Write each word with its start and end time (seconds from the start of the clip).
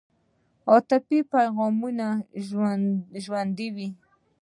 عاطفې 0.69 1.19
مو 1.23 1.29
پیغامونه 1.33 2.07
د 3.11 3.15
ژوندون 3.25 3.49
وای 3.75 3.89